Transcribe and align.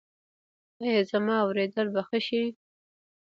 ایا 0.83 1.01
زما 1.11 1.35
اوریدل 1.45 1.87
به 1.93 2.01
ښه 2.07 2.19
شي؟ 2.27 2.43